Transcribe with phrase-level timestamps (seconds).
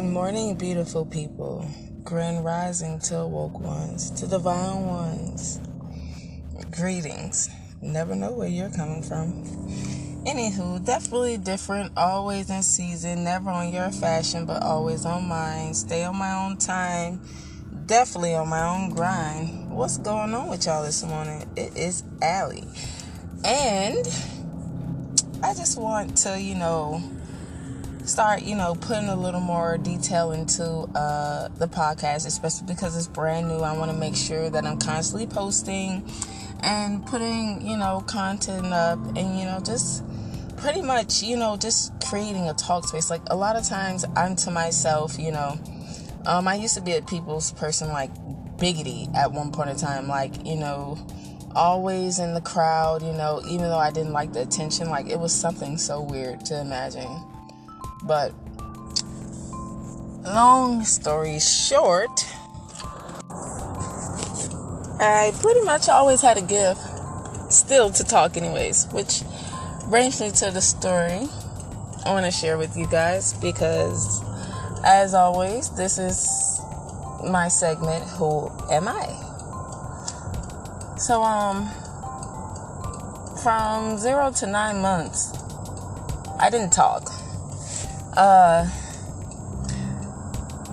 [0.00, 1.68] Good morning, beautiful people.
[2.04, 5.60] Grand rising to awoke ones, to divine ones.
[6.70, 7.50] Greetings.
[7.82, 9.44] Never know where you're coming from.
[10.24, 15.74] Anywho, definitely different, always in season, never on your fashion, but always on mine.
[15.74, 17.20] Stay on my own time,
[17.84, 19.70] definitely on my own grind.
[19.70, 21.46] What's going on with y'all this morning?
[21.56, 22.64] It is Allie.
[23.44, 23.98] And
[25.42, 27.02] I just want to, you know,
[28.10, 33.06] start, you know, putting a little more detail into uh, the podcast, especially because it's
[33.06, 33.60] brand new.
[33.60, 36.04] I want to make sure that I'm constantly posting
[36.62, 40.02] and putting, you know, content up and, you know, just
[40.56, 43.10] pretty much, you know, just creating a talk space.
[43.10, 45.58] Like a lot of times I'm to myself, you know,
[46.26, 48.12] um, I used to be a people's person like
[48.58, 50.98] biggity at one point in time, like, you know,
[51.54, 55.18] always in the crowd, you know, even though I didn't like the attention, like it
[55.18, 57.29] was something so weird to imagine.
[58.02, 58.32] But
[60.24, 62.26] long story short,
[64.98, 66.80] I pretty much always had a gift,
[67.52, 69.22] still to talk, anyways, which
[69.88, 71.28] brings me to the story
[72.04, 74.22] I want to share with you guys because,
[74.84, 76.60] as always, this is
[77.28, 79.06] my segment, Who Am I?
[80.96, 81.68] So, um,
[83.42, 85.32] from zero to nine months,
[86.38, 87.10] I didn't talk.
[88.20, 88.68] Uh,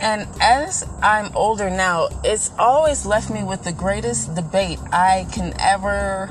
[0.02, 5.54] and as I'm older now, it's always left me with the greatest debate I can
[5.58, 6.30] ever,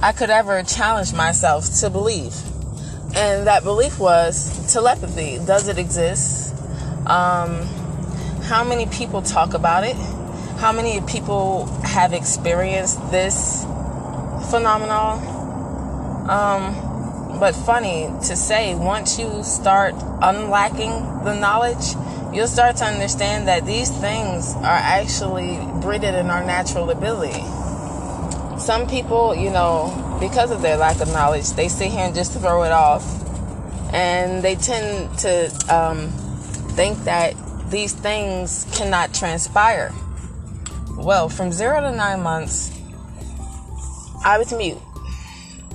[0.00, 2.34] I could ever challenge myself to believe.
[3.14, 5.36] And that belief was telepathy.
[5.44, 6.54] Does it exist?
[7.04, 7.66] Um,
[8.44, 9.96] how many people talk about it?
[10.56, 13.64] How many people have experienced this
[14.48, 15.18] phenomenon?
[16.30, 16.91] Um,
[17.38, 20.90] but funny to say, once you start unlacking
[21.24, 21.94] the knowledge,
[22.34, 27.42] you'll start to understand that these things are actually rooted in our natural ability.
[28.58, 32.32] Some people, you know, because of their lack of knowledge, they sit here and just
[32.32, 33.04] throw it off.
[33.92, 36.08] And they tend to um,
[36.76, 37.34] think that
[37.70, 39.92] these things cannot transpire.
[40.96, 42.70] Well, from zero to nine months,
[44.24, 44.78] I was mute.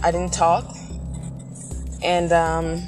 [0.02, 0.77] I didn't talk.
[2.04, 2.82] And um,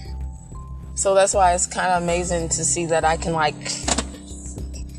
[0.96, 3.56] so that's why it's kind of amazing to see that I can like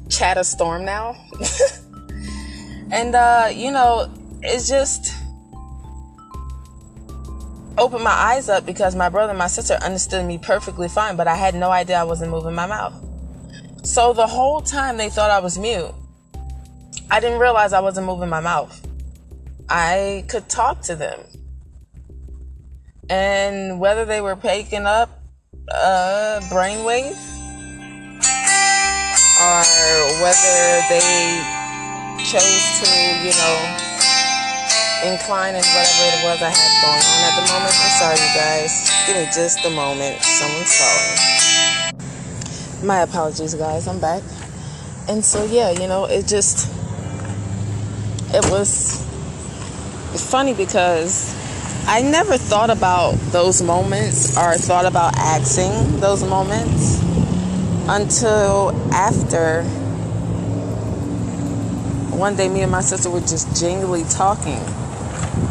[0.08, 1.16] chat a storm now.
[2.90, 4.10] and, uh, you know,
[4.42, 5.14] it's just
[7.78, 11.26] opened my eyes up because my brother and my sister understood me perfectly fine, but
[11.26, 12.94] I had no idea I wasn't moving my mouth.
[13.82, 15.94] So the whole time they thought I was mute,
[17.10, 18.86] I didn't realize I wasn't moving my mouth.
[19.68, 21.20] I could talk to them
[23.10, 25.10] and whether they were picking up
[25.68, 27.18] uh, a brainwave
[29.42, 29.62] or
[30.22, 31.42] whether they
[32.22, 32.90] chose to,
[33.26, 33.56] you know,
[35.02, 37.74] incline in whatever it was I had going on at the moment.
[37.74, 38.90] I'm sorry, you guys.
[39.06, 40.22] Give me just a moment.
[40.22, 41.18] Someone's calling.
[42.86, 43.88] My apologies, guys.
[43.88, 44.22] I'm back.
[45.08, 46.68] And so, yeah, you know, it just,
[48.32, 49.04] it was
[50.30, 51.39] funny because
[51.92, 57.00] I never thought about those moments or thought about asking those moments
[57.88, 59.64] until after
[62.16, 64.62] one day me and my sister were just jingly talking.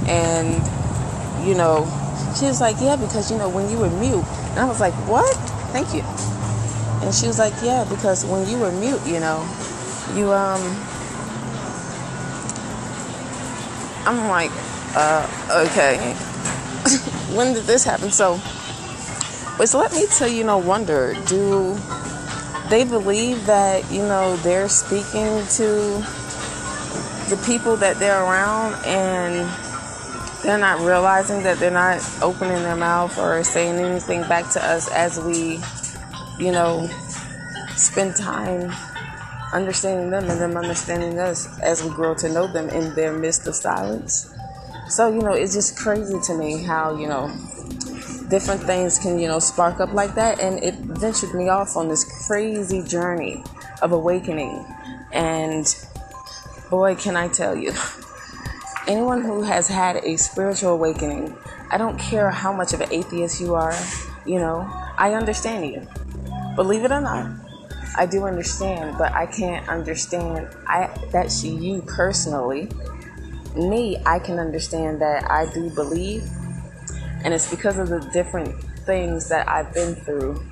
[0.07, 0.63] And
[1.45, 1.83] you know
[2.39, 4.23] she was like yeah because you know when you were mute.
[4.51, 5.35] And i was like what?
[5.73, 6.03] Thank you.
[7.05, 9.43] And she was like yeah because when you were mute you know
[10.15, 10.61] you um
[14.07, 14.51] i'm like
[14.95, 16.15] uh okay
[17.35, 18.11] when did this happen?
[18.11, 18.37] So,
[19.57, 21.77] which led me tell you no wonder do
[22.69, 26.05] they believe that, you know, they're speaking to
[27.29, 29.49] the people that they're around and
[30.43, 34.87] they're not realizing that they're not opening their mouth or saying anything back to us
[34.91, 35.59] as we,
[36.37, 36.87] you know,
[37.75, 38.71] spend time
[39.51, 43.47] understanding them and them understanding us as we grow to know them in their midst
[43.47, 44.33] of silence.
[44.89, 47.27] So, you know, it's just crazy to me how, you know,
[48.27, 50.39] different things can, you know, spark up like that.
[50.39, 53.43] And it ventured me off on this crazy journey
[53.83, 54.65] of awakening.
[55.11, 55.65] And
[56.71, 57.71] boy, can I tell you,
[58.87, 61.37] anyone who has had a spiritual awakening,
[61.69, 63.75] I don't care how much of an atheist you are,
[64.25, 65.87] you know, I understand you.
[66.55, 67.31] Believe it or not,
[67.95, 72.69] I do understand, but I can't understand I that's you personally
[73.59, 76.23] me, I can understand that I do believe,
[77.23, 80.43] and it's because of the different things that I've been through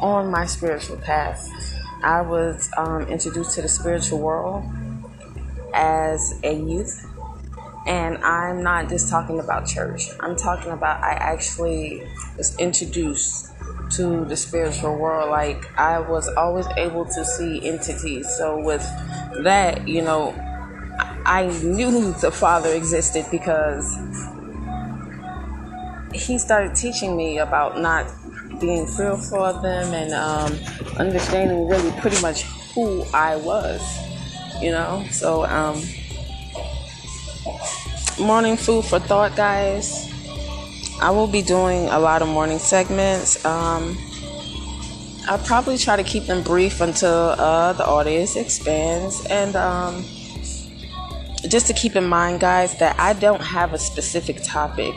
[0.00, 1.48] on my spiritual path.
[2.02, 4.64] I was um, introduced to the spiritual world
[5.72, 7.10] as a youth.
[7.86, 10.08] And I'm not just talking about church.
[10.20, 12.02] I'm talking about I actually
[12.36, 13.50] was introduced
[13.92, 15.30] to the spiritual world.
[15.30, 18.26] Like I was always able to see entities.
[18.36, 18.82] So with
[19.42, 20.32] that, you know,
[21.26, 23.96] I knew the Father existed because
[26.12, 28.06] he started teaching me about not
[28.60, 30.52] being fearful of them and um,
[30.98, 32.42] understanding really pretty much
[32.74, 33.80] who I was,
[34.60, 35.04] you know.
[35.10, 35.82] So, um,
[38.18, 40.10] morning food for thought, guys.
[41.00, 43.44] I will be doing a lot of morning segments.
[43.44, 43.98] Um,
[45.26, 49.26] I'll probably try to keep them brief until uh, the audience expands.
[49.26, 50.04] And um,
[51.48, 54.94] just to keep in mind, guys, that I don't have a specific topic.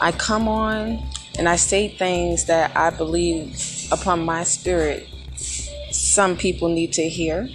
[0.00, 1.02] I come on
[1.38, 5.08] and I say things that I believe upon my spirit
[5.94, 7.48] some people need to hear.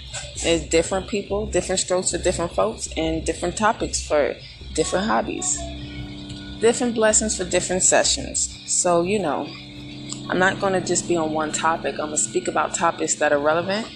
[0.44, 4.36] There's different people, different strokes for different folks, and different topics for
[4.74, 5.58] different hobbies.
[6.60, 8.50] Different blessings for different sessions.
[8.66, 9.48] So, you know,
[10.30, 11.94] I'm not going to just be on one topic.
[11.94, 13.88] I'm going to speak about topics that are relevant.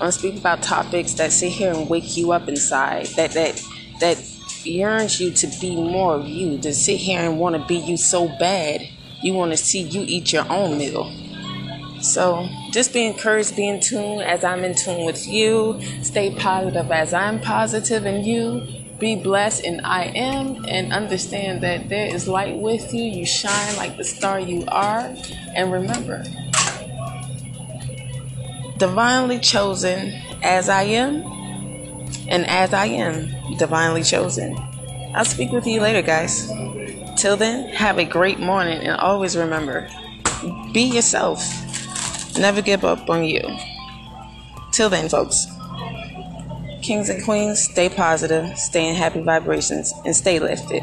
[0.00, 3.60] I'm to speak about topics that sit here and wake you up inside, that, that,
[4.00, 4.18] that
[4.64, 7.96] yearns you to be more of you, to sit here and want to be you
[7.96, 8.88] so bad
[9.22, 11.12] you want to see you eat your own meal.
[12.00, 15.80] So just be encouraged, be in tune as I'm in tune with you.
[16.02, 18.66] Stay positive as I'm positive in you.
[19.00, 23.04] Be blessed and I am, and understand that there is light with you.
[23.04, 25.14] You shine like the star you are.
[25.54, 26.24] And remember,
[28.78, 31.22] divinely chosen as I am,
[32.28, 34.56] and as I am, divinely chosen.
[35.14, 36.48] I'll speak with you later, guys.
[37.16, 39.88] Till then, have a great morning and always remember
[40.72, 41.42] be yourself.
[42.38, 43.42] Never give up on you.
[44.72, 45.46] Till then, folks.
[46.82, 50.82] Kings and queens, stay positive, stay in happy vibrations, and stay lifted.